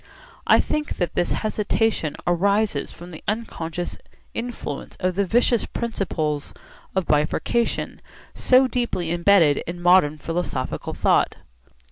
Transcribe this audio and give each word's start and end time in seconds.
I 0.47 0.59
think 0.59 0.97
that 0.97 1.13
this 1.13 1.31
hesitation 1.33 2.15
arises 2.25 2.91
from 2.91 3.11
the 3.11 3.23
unconscious 3.27 3.99
influence 4.33 4.95
of 4.99 5.13
the 5.13 5.27
vicious 5.27 5.67
principle 5.67 6.41
of 6.95 7.05
bifurcation, 7.05 8.01
so 8.33 8.65
deeply 8.67 9.11
embedded 9.11 9.57
in 9.67 9.79
modern 9.79 10.17
philosophical 10.17 10.95
thought. 10.95 11.35